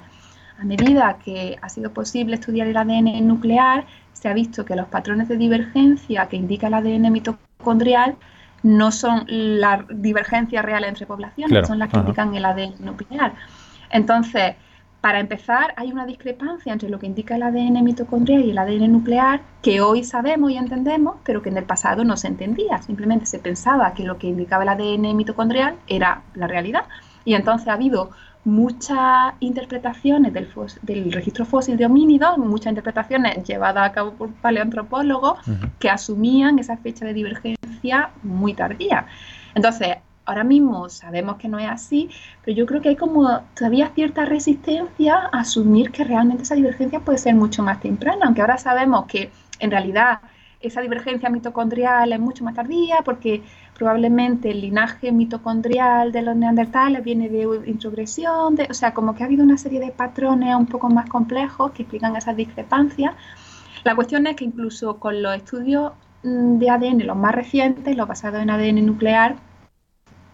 A 0.60 0.64
medida 0.64 1.18
que 1.24 1.58
ha 1.62 1.70
sido 1.70 1.94
posible 1.94 2.36
estudiar 2.36 2.68
el 2.68 2.76
ADN 2.76 3.28
nuclear, 3.28 3.86
se 4.14 4.28
ha 4.28 4.34
visto 4.34 4.66
que 4.66 4.76
los 4.76 4.88
patrones 4.88 5.28
de 5.28 5.38
divergencia 5.38 6.28
que 6.28 6.36
indica 6.36 6.68
el 6.68 6.74
ADN 6.74 7.12
mitocondrial 7.12 8.16
no 8.64 8.92
son 8.92 9.24
la 9.28 9.86
divergencia 9.90 10.64
real 10.64 10.84
entre 10.84 11.06
poblaciones, 11.06 11.68
son 11.68 11.80
las 11.80 11.90
que 11.90 11.98
indican 11.98 12.34
el 12.36 12.44
ADN 12.44 12.74
nuclear. 12.80 13.34
Entonces, 13.92 14.56
para 15.02 15.20
empezar, 15.20 15.74
hay 15.78 15.92
una 15.92 16.06
discrepancia 16.06 16.74
entre 16.74 16.90
lo 16.90 17.00
que 17.00 17.06
indica 17.06 17.36
el 17.36 17.44
ADN 17.44 17.84
mitocondrial 17.84 18.44
y 18.44 18.52
el 18.52 18.58
ADN 18.58 18.92
nuclear 18.92 19.42
que 19.62 19.80
hoy 19.80 20.04
sabemos 20.04 20.52
y 20.52 20.58
entendemos, 20.58 21.16
pero 21.24 21.42
que 21.42 21.50
en 21.50 21.58
el 21.58 21.64
pasado 21.64 22.04
no 22.04 22.18
se 22.18 22.28
entendía. 22.28 22.82
Simplemente 22.82 23.26
se 23.26 23.40
pensaba 23.40 23.94
que 23.94 24.04
lo 24.04 24.18
que 24.18 24.28
indicaba 24.28 24.64
el 24.64 24.70
ADN 24.70 25.16
mitocondrial 25.16 25.76
era 25.88 26.24
la 26.36 26.48
realidad. 26.48 26.84
Y 27.24 27.34
entonces 27.34 27.70
ha 27.70 27.74
habido 27.74 28.12
muchas 28.44 29.34
interpretaciones 29.40 30.34
del, 30.34 30.50
del 30.82 31.12
registro 31.12 31.46
fósil 31.46 31.78
de 31.78 31.86
homínidos, 31.86 32.38
muchas 32.38 32.72
interpretaciones 32.72 33.44
llevadas 33.46 33.90
a 33.90 33.94
cabo 33.94 34.14
por 34.14 34.34
paleoantropólogos 34.34 35.40
que 35.80 35.90
asumían 35.90 36.60
esa 36.60 36.76
fecha 36.78 37.06
de 37.06 37.14
divergencia 37.14 38.12
muy 38.24 38.54
tardía. 38.54 39.06
Entonces, 39.56 39.98
Ahora 40.30 40.44
mismo 40.44 40.90
sabemos 40.90 41.38
que 41.38 41.48
no 41.48 41.58
es 41.58 41.68
así, 41.68 42.08
pero 42.46 42.56
yo 42.56 42.68
creo 42.68 42.84
que 42.84 42.90
hay 42.90 42.96
como 42.96 43.42
todavía 43.56 43.90
cierta 43.96 44.26
resistencia 44.26 45.16
a 45.16 45.40
asumir 45.40 45.90
que 45.90 46.04
realmente 46.04 46.44
esa 46.44 46.54
divergencia 46.54 47.00
puede 47.00 47.18
ser 47.18 47.34
mucho 47.34 47.64
más 47.64 47.80
temprana, 47.80 48.28
aunque 48.28 48.42
ahora 48.42 48.60
sabemos 48.60 49.08
que 49.08 49.32
en 49.60 49.72
realidad 49.72 50.20
esa 50.62 50.82
divergencia 50.82 51.32
mitocondrial 51.32 52.14
es 52.14 52.20
mucho 52.20 52.44
más 52.44 52.54
tardía 52.54 52.98
porque 53.04 53.42
probablemente 53.76 54.52
el 54.52 54.62
linaje 54.62 55.12
mitocondrial 55.12 56.12
de 56.12 56.22
los 56.22 56.36
neandertales 56.36 57.04
viene 57.04 57.28
de 57.28 57.64
introgresión, 57.66 58.56
o 58.70 58.74
sea, 58.76 58.94
como 58.94 59.16
que 59.16 59.24
ha 59.24 59.26
habido 59.26 59.44
una 59.44 59.58
serie 59.58 59.80
de 59.80 59.90
patrones 59.90 60.56
un 60.56 60.68
poco 60.68 60.90
más 60.92 61.10
complejos 61.10 61.72
que 61.72 61.82
explican 61.82 62.16
esas 62.16 62.36
discrepancias. 62.36 63.16
La 63.84 63.96
cuestión 63.96 64.28
es 64.28 64.36
que 64.36 64.46
incluso 64.46 65.00
con 65.00 65.24
los 65.24 65.36
estudios 65.36 65.94
mm, 66.22 66.60
de 66.60 66.70
ADN, 66.70 67.08
los 67.08 67.18
más 67.18 67.34
recientes, 67.34 67.98
los 67.98 68.08
basados 68.08 68.44
en 68.44 68.52
ADN 68.52 68.86
nuclear, 68.86 69.49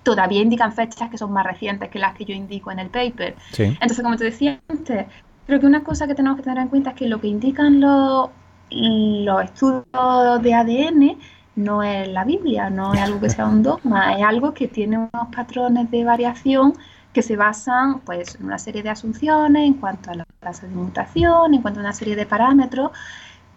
todavía 0.05 0.41
indican 0.41 0.71
fechas 0.71 1.09
que 1.09 1.17
son 1.17 1.33
más 1.33 1.45
recientes 1.45 1.89
que 1.89 1.99
las 1.99 2.13
que 2.13 2.23
yo 2.23 2.33
indico 2.33 2.71
en 2.71 2.79
el 2.79 2.89
paper. 2.89 3.35
Entonces, 3.57 4.01
como 4.01 4.15
te 4.15 4.25
decía 4.25 4.61
antes, 4.69 5.07
creo 5.47 5.59
que 5.59 5.65
una 5.65 5.83
cosa 5.83 6.07
que 6.07 6.15
tenemos 6.15 6.37
que 6.37 6.43
tener 6.43 6.59
en 6.59 6.69
cuenta 6.69 6.91
es 6.91 6.95
que 6.95 7.07
lo 7.07 7.19
que 7.19 7.27
indican 7.27 7.81
los, 7.81 8.29
los 8.69 9.43
estudios 9.43 10.41
de 10.41 10.53
ADN 10.53 11.17
no 11.55 11.83
es 11.83 12.07
la 12.07 12.23
Biblia, 12.23 12.69
no 12.69 12.93
es 12.93 13.01
algo 13.01 13.19
que 13.19 13.29
sea 13.29 13.47
un 13.47 13.63
dogma, 13.63 14.13
es 14.13 14.23
algo 14.23 14.53
que 14.53 14.67
tiene 14.67 14.97
unos 14.97 15.27
patrones 15.35 15.89
de 15.89 16.05
variación 16.05 16.73
que 17.11 17.21
se 17.21 17.35
basan 17.35 18.01
pues, 18.01 18.35
en 18.35 18.45
una 18.45 18.59
serie 18.59 18.83
de 18.83 18.89
asunciones 18.89 19.65
en 19.65 19.73
cuanto 19.75 20.11
a 20.11 20.15
la 20.15 20.25
tasa 20.39 20.67
de 20.67 20.75
mutación, 20.75 21.53
en 21.53 21.61
cuanto 21.61 21.79
a 21.79 21.83
una 21.83 21.93
serie 21.93 22.15
de 22.15 22.25
parámetros 22.25 22.91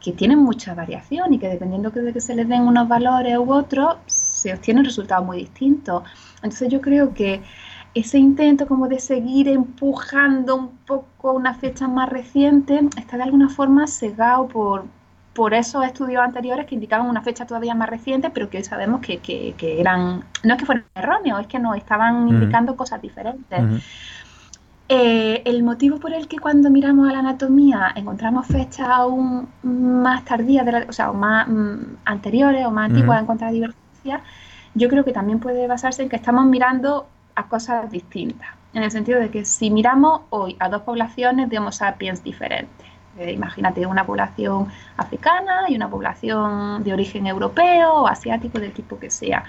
que 0.00 0.12
tienen 0.12 0.38
mucha 0.38 0.74
variación 0.74 1.34
y 1.34 1.38
que 1.38 1.48
dependiendo 1.48 1.90
de 1.90 2.12
que 2.12 2.20
se 2.20 2.34
les 2.34 2.48
den 2.48 2.62
unos 2.62 2.86
valores 2.88 3.36
u 3.36 3.52
otros, 3.52 3.96
se 4.38 4.54
obtienen 4.54 4.84
resultados 4.84 5.26
muy 5.26 5.38
distintos. 5.38 6.04
Entonces 6.36 6.68
yo 6.68 6.80
creo 6.80 7.12
que 7.12 7.42
ese 7.94 8.18
intento 8.18 8.66
como 8.66 8.88
de 8.88 9.00
seguir 9.00 9.48
empujando 9.48 10.54
un 10.54 10.68
poco 10.86 11.32
una 11.32 11.54
fecha 11.54 11.88
más 11.88 12.08
reciente 12.08 12.80
está 12.96 13.16
de 13.16 13.24
alguna 13.24 13.48
forma 13.48 13.86
cegado 13.86 14.46
por, 14.46 14.84
por 15.34 15.54
esos 15.54 15.84
estudios 15.84 16.22
anteriores 16.22 16.66
que 16.66 16.74
indicaban 16.74 17.08
una 17.08 17.22
fecha 17.22 17.46
todavía 17.46 17.74
más 17.74 17.88
reciente, 17.88 18.30
pero 18.30 18.48
que 18.48 18.58
hoy 18.58 18.64
sabemos 18.64 19.00
que, 19.00 19.18
que, 19.18 19.80
eran, 19.80 20.24
no 20.44 20.54
es 20.54 20.58
que 20.58 20.66
fueran 20.66 20.84
erróneos, 20.94 21.40
es 21.40 21.46
que 21.46 21.58
nos 21.58 21.76
estaban 21.76 22.28
indicando 22.28 22.76
cosas 22.76 23.02
diferentes. 23.02 23.82
Eh, 24.90 25.42
el 25.44 25.62
motivo 25.64 25.98
por 25.98 26.14
el 26.14 26.28
que 26.28 26.38
cuando 26.38 26.70
miramos 26.70 27.10
a 27.10 27.12
la 27.12 27.18
anatomía 27.18 27.92
encontramos 27.94 28.46
fechas 28.46 28.88
aún 28.88 29.46
más 29.62 30.24
tardías, 30.24 30.66
o 30.88 30.92
sea, 30.92 31.10
o 31.10 31.14
más 31.14 31.46
mm, 31.46 31.96
anteriores 32.06 32.64
o 32.64 32.70
más 32.70 32.88
antiguas 32.88 33.20
en 33.20 33.26
cuanto 33.26 33.44
a 33.44 33.48
la 33.48 33.52
yo 34.74 34.88
creo 34.88 35.04
que 35.04 35.12
también 35.12 35.40
puede 35.40 35.66
basarse 35.66 36.02
en 36.02 36.08
que 36.08 36.16
estamos 36.16 36.46
mirando 36.46 37.06
a 37.34 37.48
cosas 37.48 37.90
distintas, 37.90 38.48
en 38.74 38.82
el 38.82 38.90
sentido 38.90 39.20
de 39.20 39.30
que 39.30 39.44
si 39.44 39.70
miramos 39.70 40.22
hoy 40.30 40.56
a 40.58 40.68
dos 40.68 40.82
poblaciones 40.82 41.48
de 41.48 41.58
Homo 41.58 41.72
sapiens 41.72 42.22
diferentes, 42.22 42.86
eh, 43.18 43.32
imagínate 43.32 43.86
una 43.86 44.04
población 44.04 44.68
africana 44.96 45.64
y 45.68 45.76
una 45.76 45.88
población 45.88 46.84
de 46.84 46.92
origen 46.92 47.26
europeo 47.26 47.92
o 47.94 48.06
asiático, 48.06 48.58
del 48.58 48.72
tipo 48.72 48.98
que 48.98 49.10
sea, 49.10 49.44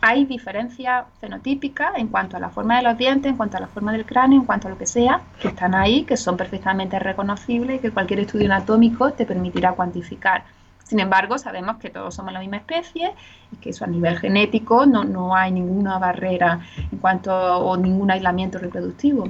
hay 0.00 0.24
diferencias 0.24 1.04
fenotípicas 1.20 1.92
en 1.96 2.08
cuanto 2.08 2.36
a 2.36 2.40
la 2.40 2.50
forma 2.50 2.76
de 2.76 2.82
los 2.82 2.96
dientes, 2.96 3.30
en 3.30 3.36
cuanto 3.36 3.56
a 3.56 3.60
la 3.60 3.66
forma 3.66 3.92
del 3.92 4.04
cráneo, 4.04 4.40
en 4.40 4.46
cuanto 4.46 4.68
a 4.68 4.70
lo 4.70 4.78
que 4.78 4.86
sea, 4.86 5.20
que 5.40 5.48
están 5.48 5.74
ahí, 5.74 6.04
que 6.04 6.16
son 6.16 6.36
perfectamente 6.36 6.98
reconocibles 6.98 7.76
y 7.76 7.78
que 7.80 7.90
cualquier 7.90 8.20
estudio 8.20 8.46
anatómico 8.46 9.12
te 9.12 9.26
permitirá 9.26 9.72
cuantificar. 9.72 10.44
Sin 10.86 11.00
embargo, 11.00 11.36
sabemos 11.36 11.78
que 11.78 11.90
todos 11.90 12.14
somos 12.14 12.32
la 12.32 12.38
misma 12.38 12.58
especie 12.58 13.12
y 13.50 13.56
que 13.56 13.70
eso 13.70 13.84
a 13.84 13.88
nivel 13.88 14.16
genético 14.18 14.86
no, 14.86 15.02
no 15.02 15.34
hay 15.34 15.50
ninguna 15.50 15.98
barrera 15.98 16.60
en 16.92 16.98
cuanto 16.98 17.32
o 17.34 17.76
ningún 17.76 18.12
aislamiento 18.12 18.58
reproductivo. 18.58 19.28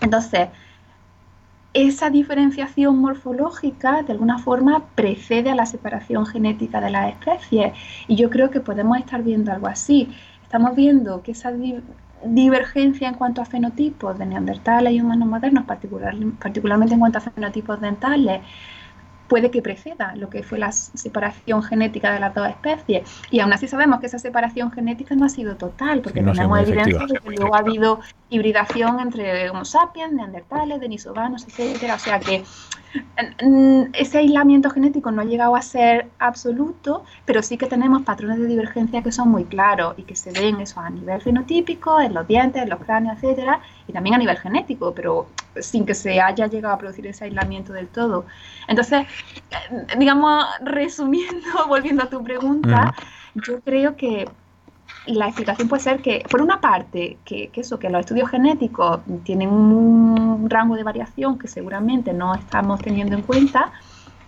Entonces, 0.00 0.48
esa 1.74 2.08
diferenciación 2.08 2.96
morfológica 2.98 4.02
de 4.02 4.12
alguna 4.12 4.38
forma 4.38 4.84
precede 4.94 5.50
a 5.50 5.54
la 5.54 5.66
separación 5.66 6.24
genética 6.24 6.80
de 6.80 6.88
las 6.88 7.10
especies 7.10 7.74
y 8.08 8.16
yo 8.16 8.30
creo 8.30 8.50
que 8.50 8.60
podemos 8.60 8.96
estar 8.96 9.22
viendo 9.22 9.52
algo 9.52 9.66
así. 9.66 10.08
Estamos 10.42 10.74
viendo 10.74 11.20
que 11.22 11.32
esa 11.32 11.52
divergencia 12.24 13.08
en 13.08 13.14
cuanto 13.14 13.42
a 13.42 13.44
fenotipos 13.44 14.18
de 14.18 14.24
neandertales 14.24 14.94
y 14.94 15.02
humanos 15.02 15.28
modernos, 15.28 15.64
particularmente 15.64 16.94
en 16.94 17.00
cuanto 17.00 17.18
a 17.18 17.20
fenotipos 17.20 17.78
dentales, 17.78 18.40
puede 19.34 19.50
que 19.50 19.62
preceda 19.62 20.14
lo 20.14 20.30
que 20.30 20.44
fue 20.44 20.60
la 20.60 20.70
separación 20.70 21.60
genética 21.60 22.12
de 22.12 22.20
las 22.20 22.32
dos 22.36 22.48
especies. 22.48 23.02
Y 23.32 23.40
aún 23.40 23.52
así 23.52 23.66
sabemos 23.66 23.98
que 23.98 24.06
esa 24.06 24.20
separación 24.20 24.70
genética 24.70 25.16
no 25.16 25.24
ha 25.24 25.28
sido 25.28 25.56
total, 25.56 26.02
porque 26.02 26.22
tenemos 26.22 26.56
evidencia 26.60 27.04
de 27.04 27.18
que 27.18 27.30
luego 27.30 27.56
ha 27.56 27.58
habido 27.58 27.98
hibridación 28.30 29.00
entre 29.00 29.50
Homo 29.50 29.64
sapiens, 29.64 30.12
neandertales, 30.12 30.78
denisovanos, 30.78 31.48
etcétera. 31.48 31.96
O 31.96 31.98
sea 31.98 32.20
que 32.20 32.44
ese 33.92 34.18
aislamiento 34.18 34.70
genético 34.70 35.10
no 35.10 35.22
ha 35.22 35.24
llegado 35.24 35.56
a 35.56 35.62
ser 35.62 36.08
absoluto, 36.18 37.04
pero 37.24 37.42
sí 37.42 37.56
que 37.56 37.66
tenemos 37.66 38.02
patrones 38.02 38.38
de 38.38 38.46
divergencia 38.46 39.02
que 39.02 39.12
son 39.12 39.30
muy 39.30 39.44
claros 39.44 39.94
y 39.96 40.02
que 40.02 40.14
se 40.14 40.32
ven 40.32 40.60
eso 40.60 40.80
a 40.80 40.90
nivel 40.90 41.20
fenotípico, 41.20 42.00
en 42.00 42.14
los 42.14 42.26
dientes, 42.26 42.62
en 42.62 42.70
los 42.70 42.80
cráneos, 42.80 43.16
etcétera, 43.16 43.60
y 43.88 43.92
también 43.92 44.14
a 44.14 44.18
nivel 44.18 44.38
genético, 44.38 44.94
pero 44.94 45.26
sin 45.60 45.86
que 45.86 45.94
se 45.94 46.20
haya 46.20 46.46
llegado 46.46 46.74
a 46.74 46.78
producir 46.78 47.06
ese 47.06 47.24
aislamiento 47.24 47.72
del 47.72 47.88
todo. 47.88 48.26
Entonces, 48.68 49.06
digamos, 49.98 50.44
resumiendo, 50.60 51.46
volviendo 51.68 52.04
a 52.04 52.10
tu 52.10 52.22
pregunta, 52.22 52.94
yo 53.34 53.60
creo 53.60 53.96
que 53.96 54.28
la 55.06 55.26
explicación 55.26 55.68
puede 55.68 55.82
ser 55.82 56.00
que, 56.00 56.24
por 56.30 56.40
una 56.40 56.60
parte, 56.60 57.18
que, 57.24 57.50
eso, 57.54 57.78
que 57.78 57.90
los 57.90 58.00
estudios 58.00 58.30
genéticos 58.30 59.00
tienen 59.22 59.50
un 59.50 60.48
rango 60.48 60.76
de 60.76 60.82
variación 60.82 61.38
que 61.38 61.48
seguramente 61.48 62.12
no 62.12 62.34
estamos 62.34 62.80
teniendo 62.80 63.14
en 63.14 63.22
cuenta, 63.22 63.72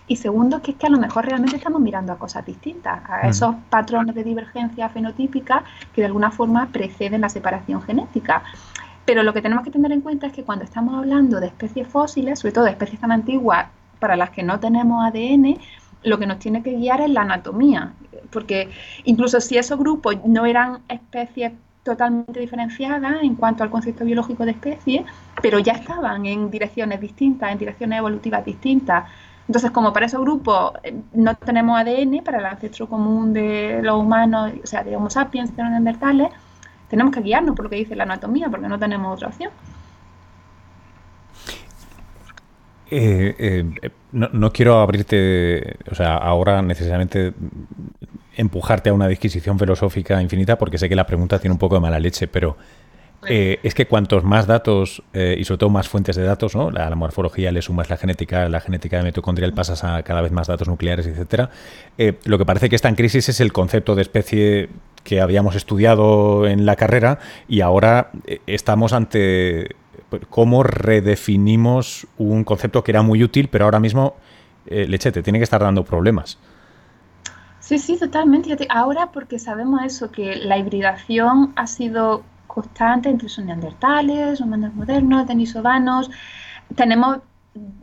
y 0.07 0.15
segundo, 0.15 0.61
que 0.61 0.71
es 0.71 0.77
que 0.77 0.87
a 0.87 0.89
lo 0.89 0.99
mejor 0.99 1.25
realmente 1.25 1.57
estamos 1.57 1.81
mirando 1.81 2.13
a 2.13 2.17
cosas 2.17 2.45
distintas, 2.45 3.01
a 3.09 3.27
esos 3.27 3.55
patrones 3.69 4.15
de 4.15 4.23
divergencia 4.23 4.87
fenotípica 4.87 5.63
que 5.93 6.01
de 6.01 6.07
alguna 6.07 6.31
forma 6.31 6.69
preceden 6.71 7.21
la 7.21 7.29
separación 7.29 7.81
genética. 7.81 8.41
Pero 9.03 9.23
lo 9.23 9.33
que 9.33 9.41
tenemos 9.41 9.65
que 9.65 9.71
tener 9.71 9.91
en 9.91 10.01
cuenta 10.01 10.27
es 10.27 10.33
que 10.33 10.43
cuando 10.43 10.63
estamos 10.63 10.95
hablando 10.95 11.41
de 11.41 11.47
especies 11.47 11.87
fósiles, 11.87 12.39
sobre 12.39 12.53
todo 12.53 12.63
de 12.65 12.71
especies 12.71 13.01
tan 13.01 13.11
antiguas 13.11 13.67
para 13.99 14.15
las 14.15 14.29
que 14.29 14.43
no 14.43 14.59
tenemos 14.59 15.05
ADN, 15.05 15.57
lo 16.03 16.17
que 16.17 16.27
nos 16.27 16.39
tiene 16.39 16.63
que 16.63 16.73
guiar 16.73 17.01
es 17.01 17.09
la 17.09 17.21
anatomía, 17.21 17.93
porque 18.31 18.69
incluso 19.05 19.39
si 19.41 19.57
esos 19.57 19.77
grupos 19.77 20.17
no 20.25 20.45
eran 20.45 20.79
especies 20.87 21.53
totalmente 21.83 22.39
diferenciadas 22.39 23.23
en 23.23 23.35
cuanto 23.35 23.63
al 23.63 23.69
concepto 23.69 24.03
biológico 24.03 24.43
de 24.45 24.51
especie, 24.51 25.05
pero 25.41 25.59
ya 25.59 25.73
estaban 25.73 26.25
en 26.25 26.51
direcciones 26.51 26.99
distintas, 26.99 27.51
en 27.51 27.57
direcciones 27.57 27.99
evolutivas 27.99 28.43
distintas. 28.43 29.05
Entonces, 29.47 29.71
como 29.71 29.93
para 29.93 30.07
esos 30.07 30.19
grupos 30.19 30.73
eh, 30.83 30.93
no 31.13 31.35
tenemos 31.35 31.79
ADN 31.79 32.21
para 32.25 32.39
el 32.39 32.45
ancestro 32.45 32.87
común 32.87 33.31
de 33.31 33.79
los 33.81 33.97
humanos, 33.97 34.51
o 34.61 34.67
sea, 34.67 34.83
de 34.83 34.97
Homo 34.97 35.09
sapiens, 35.09 35.55
de 35.55 35.63
los 35.63 35.71
neandertales, 35.71 36.29
tenemos 36.89 37.13
que 37.13 37.21
guiarnos 37.21 37.55
por 37.55 37.63
lo 37.65 37.69
que 37.69 37.77
dice 37.77 37.95
la 37.95 38.03
anatomía, 38.03 38.49
porque 38.49 38.67
no 38.67 38.77
tenemos 38.77 39.13
otra 39.13 39.29
opción. 39.29 39.51
Eh, 42.89 43.35
eh, 43.81 43.89
no, 44.13 44.51
quiero 44.53 44.79
abrirte, 44.79 45.75
o 45.91 45.95
sea, 45.95 46.15
ahora 46.15 46.61
necesariamente 46.61 47.33
empujarte 48.35 48.89
a 48.89 48.93
una 48.93 49.07
disquisición 49.07 49.59
filosófica 49.59 50.21
infinita 50.21 50.57
porque 50.57 50.77
sé 50.77 50.87
que 50.87 50.95
la 50.95 51.05
pregunta 51.05 51.39
tiene 51.39 51.53
un 51.53 51.59
poco 51.59 51.75
de 51.75 51.81
mala 51.81 51.99
leche, 51.99 52.27
pero 52.27 52.55
eh, 53.27 53.59
es 53.63 53.73
que 53.73 53.87
cuantos 53.87 54.23
más 54.23 54.47
datos 54.47 55.03
y 55.13 55.43
sobre 55.43 55.57
todo 55.57 55.69
más 55.69 55.89
fuentes 55.89 56.15
de 56.15 56.23
datos, 56.23 56.55
¿no? 56.55 56.71
La, 56.71 56.89
morfología 56.95 57.51
le 57.51 57.61
sumas 57.61 57.89
la 57.89 57.97
genética, 57.97 58.47
la 58.47 58.61
genética 58.61 58.97
de 58.97 59.03
mitocondrial 59.03 59.53
pasas 59.53 59.83
a 59.83 60.01
cada 60.03 60.21
vez 60.21 60.31
más 60.31 60.47
datos 60.47 60.67
nucleares, 60.67 61.07
etcétera. 61.07 61.49
lo 62.25 62.37
que 62.37 62.45
parece 62.45 62.69
que 62.69 62.75
está 62.75 62.89
en 62.89 62.95
crisis 62.95 63.27
es 63.27 63.41
el 63.41 63.51
concepto 63.51 63.95
de 63.95 64.03
especie 64.03 64.69
que 65.03 65.19
habíamos 65.19 65.55
estudiado 65.55 66.47
en 66.47 66.65
la 66.65 66.75
carrera 66.75 67.19
y 67.49 67.61
ahora 67.61 68.11
estamos 68.45 68.93
ante 68.93 69.75
cómo 70.29 70.63
redefinimos 70.63 72.07
un 72.17 72.43
concepto 72.43 72.83
que 72.83 72.91
era 72.91 73.01
muy 73.01 73.23
útil, 73.23 73.49
pero 73.49 73.65
ahora 73.65 73.79
mismo, 73.79 74.15
eh, 74.65 74.87
lechete, 74.87 75.23
tiene 75.23 75.39
que 75.39 75.43
estar 75.43 75.61
dando 75.61 75.83
problemas. 75.83 76.37
Sí, 77.59 77.79
sí, 77.79 77.97
totalmente. 77.97 78.55
Ahora 78.69 79.11
porque 79.11 79.39
sabemos 79.39 79.81
eso, 79.83 80.09
que 80.09 80.37
la 80.37 80.57
hibridación 80.57 81.51
ha 81.55 81.67
sido 81.67 82.23
constante 82.47 83.09
entre 83.09 83.27
sus 83.27 83.43
neandertales, 83.43 84.39
humanos 84.39 84.73
modernos, 84.73 85.27
denisovanos. 85.27 86.09
Tenemos 86.75 87.19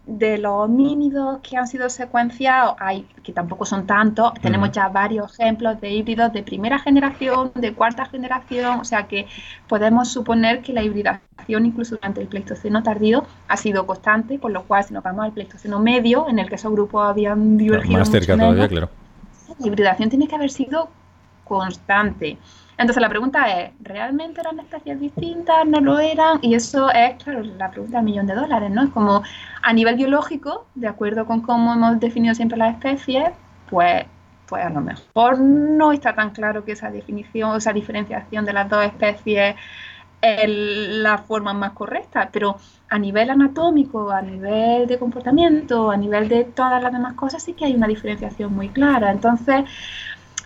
de 0.07 0.39
los 0.39 0.53
homínidos 0.53 1.41
que 1.41 1.57
han 1.57 1.67
sido 1.67 1.89
secuenciados, 1.89 2.77
hay, 2.79 3.07
que 3.23 3.33
tampoco 3.33 3.65
son 3.65 3.87
tantos, 3.87 4.35
tenemos 4.35 4.71
ya 4.73 4.89
varios 4.89 5.39
ejemplos 5.39 5.81
de 5.81 5.91
híbridos 5.91 6.33
de 6.33 6.43
primera 6.43 6.79
generación, 6.79 7.53
de 7.55 7.73
cuarta 7.73 8.05
generación, 8.05 8.81
o 8.81 8.85
sea 8.85 9.07
que 9.07 9.27
podemos 9.69 10.09
suponer 10.09 10.63
que 10.63 10.73
la 10.73 10.83
hibridación 10.83 11.23
incluso 11.49 11.97
durante 11.97 12.21
el 12.21 12.29
Pleistoceno 12.29 12.83
tardío 12.83 13.25
ha 13.49 13.57
sido 13.57 13.87
constante, 13.87 14.39
con 14.39 14.53
lo 14.53 14.65
cual 14.65 14.85
si 14.85 14.95
nos 14.95 15.03
vamos 15.03 15.25
al 15.25 15.33
Pleistoceno 15.33 15.81
medio, 15.81 16.29
en 16.29 16.39
el 16.39 16.49
que 16.49 16.55
esos 16.57 16.73
grupos 16.73 17.07
habían 17.07 17.57
divergido 17.57 17.99
más 17.99 18.11
cerca 18.11 18.37
todavía, 18.37 18.69
claro. 18.69 18.89
la 19.59 19.67
hibridación 19.67 20.09
tiene 20.11 20.27
que 20.29 20.35
haber 20.35 20.51
sido 20.51 20.89
constante. 21.45 22.39
Entonces 22.77 23.01
la 23.01 23.09
pregunta 23.09 23.61
es, 23.61 23.71
¿realmente 23.81 24.41
eran 24.41 24.59
especies 24.59 24.99
distintas? 24.99 25.65
¿No 25.67 25.81
lo 25.81 26.01
eran? 26.01 26.39
Y 26.43 26.55
eso 26.55 26.91
es, 26.91 27.23
claro, 27.23 27.43
la 27.43 27.71
pregunta 27.71 27.99
del 27.99 28.05
millón 28.05 28.27
de 28.27 28.35
dólares, 28.35 28.71
¿no? 28.71 28.83
Es 28.83 28.91
como 28.91 29.23
a 29.63 29.73
nivel 29.73 29.95
biológico, 29.95 30.67
de 30.75 30.89
acuerdo 30.89 31.25
con 31.25 31.41
cómo 31.41 31.73
hemos 31.73 32.01
definido 32.01 32.35
siempre 32.35 32.59
las 32.59 32.75
especies, 32.75 33.31
pues, 33.71 34.05
pues 34.47 34.65
a 34.65 34.71
lo 34.71 34.81
mejor 34.81 35.39
no 35.39 35.93
está 35.93 36.15
tan 36.15 36.31
claro 36.31 36.65
que 36.65 36.73
esa 36.73 36.91
definición, 36.91 37.51
o 37.51 37.57
esa 37.57 37.73
diferenciación 37.73 38.45
de 38.45 38.53
las 38.53 38.69
dos 38.69 38.85
especies 38.85 39.55
la 40.47 41.19
forma 41.19 41.53
más 41.53 41.73
correcta, 41.73 42.29
pero 42.33 42.57
a 42.89 42.99
nivel 42.99 43.31
anatómico, 43.31 44.11
a 44.11 44.23
nivel 44.23 44.87
de 44.87 44.99
comportamiento, 44.99 45.91
a 45.91 45.97
nivel 45.97 46.29
de 46.29 46.45
todas 46.45 46.83
las 46.83 46.93
demás 46.93 47.15
cosas, 47.15 47.43
sí 47.43 47.53
que 47.55 47.65
hay 47.65 47.75
una 47.75 47.87
diferenciación 47.87 48.55
muy 48.55 48.69
clara. 48.69 49.11
Entonces, 49.11 49.65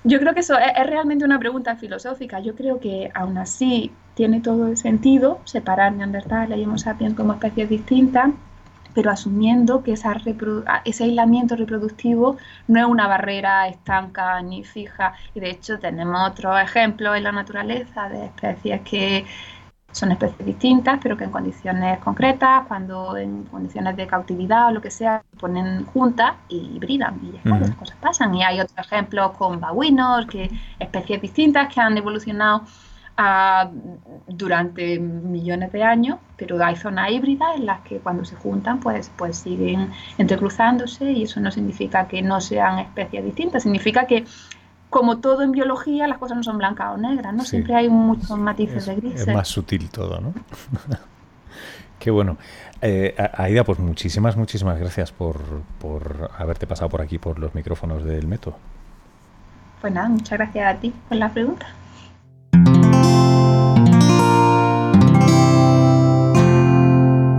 yo 0.04 0.18
creo 0.20 0.34
que 0.34 0.40
eso 0.40 0.56
es, 0.58 0.86
realmente 0.86 1.24
una 1.24 1.38
pregunta 1.38 1.76
filosófica. 1.76 2.40
Yo 2.40 2.54
creo 2.54 2.80
que 2.80 3.10
aún 3.14 3.38
así 3.38 3.92
tiene 4.14 4.40
todo 4.40 4.68
el 4.68 4.76
sentido 4.76 5.40
separar 5.44 5.92
Neandertal 5.92 6.58
y 6.58 6.64
Homo 6.64 6.78
sapiens 6.78 7.14
como 7.14 7.34
especies 7.34 7.68
distintas, 7.68 8.30
pero 8.94 9.10
asumiendo 9.10 9.82
que 9.82 9.92
ese 9.92 11.04
aislamiento 11.04 11.56
reproductivo 11.56 12.36
no 12.66 12.80
es 12.80 12.86
una 12.86 13.06
barrera 13.06 13.68
estanca 13.68 14.40
ni 14.42 14.64
fija. 14.64 15.14
Y 15.34 15.40
de 15.40 15.50
hecho 15.50 15.78
tenemos 15.78 16.30
otros 16.30 16.60
ejemplos 16.60 17.16
en 17.16 17.24
la 17.24 17.32
naturaleza 17.32 18.08
de 18.08 18.26
especies 18.26 18.80
que 18.82 19.26
son 19.98 20.12
especies 20.12 20.46
distintas, 20.46 20.98
pero 21.02 21.16
que 21.16 21.24
en 21.24 21.30
condiciones 21.30 21.98
concretas, 21.98 22.66
cuando 22.68 23.16
en 23.16 23.44
condiciones 23.44 23.96
de 23.96 24.06
cautividad 24.06 24.68
o 24.68 24.70
lo 24.70 24.80
que 24.80 24.90
sea, 24.90 25.22
se 25.30 25.36
ponen 25.36 25.84
juntas 25.86 26.34
y 26.48 26.76
hibridan. 26.76 27.18
Y 27.22 27.32
después 27.32 27.70
cosas 27.72 27.96
pasan. 28.00 28.34
Y 28.34 28.44
hay 28.44 28.60
otros 28.60 28.78
ejemplos 28.78 29.32
con 29.32 29.60
babuinos, 29.60 30.26
que 30.26 30.50
especies 30.78 31.20
distintas 31.20 31.72
que 31.72 31.80
han 31.80 31.96
evolucionado 31.98 32.62
ah, 33.16 33.68
durante 34.28 35.00
millones 35.00 35.72
de 35.72 35.82
años, 35.82 36.18
pero 36.36 36.64
hay 36.64 36.76
zonas 36.76 37.10
híbridas 37.10 37.56
en 37.56 37.66
las 37.66 37.80
que 37.80 37.98
cuando 37.98 38.24
se 38.24 38.36
juntan 38.36 38.78
pues, 38.78 39.10
pues 39.16 39.38
siguen 39.38 39.90
entrecruzándose 40.16 41.10
y 41.10 41.24
eso 41.24 41.40
no 41.40 41.50
significa 41.50 42.06
que 42.06 42.22
no 42.22 42.40
sean 42.40 42.78
especies 42.78 43.24
distintas, 43.24 43.64
significa 43.64 44.06
que 44.06 44.24
como 44.90 45.18
todo 45.18 45.42
en 45.42 45.52
biología, 45.52 46.06
las 46.06 46.18
cosas 46.18 46.38
no 46.38 46.42
son 46.42 46.58
blancas 46.58 46.94
o 46.94 46.96
negras, 46.96 47.34
¿no? 47.34 47.44
Siempre 47.44 47.74
hay 47.74 47.88
muchos 47.88 48.38
matices 48.38 48.86
de 48.86 48.96
grises. 48.96 49.28
Es 49.28 49.34
más 49.34 49.48
sutil 49.48 49.90
todo, 49.90 50.20
¿no? 50.20 50.32
Qué 51.98 52.10
bueno. 52.10 52.36
Eh, 52.80 53.14
Aida, 53.34 53.64
pues 53.64 53.78
muchísimas, 53.80 54.36
muchísimas 54.36 54.78
gracias 54.78 55.10
por, 55.10 55.36
por 55.80 56.30
haberte 56.38 56.66
pasado 56.66 56.88
por 56.88 57.02
aquí 57.02 57.18
por 57.18 57.38
los 57.38 57.54
micrófonos 57.54 58.04
del 58.04 58.26
método. 58.26 58.56
Pues 59.80 59.92
nada, 59.92 60.08
muchas 60.08 60.38
gracias 60.38 60.76
a 60.76 60.80
ti 60.80 60.92
por 61.08 61.18
la 61.18 61.28
pregunta. 61.30 61.66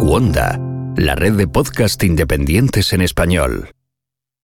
Wanda, 0.01 0.59
la 0.97 1.15
red 1.15 1.33
de 1.33 1.47
podcast 1.47 2.03
independientes 2.03 2.93
en 2.93 3.01
español. 3.01 3.69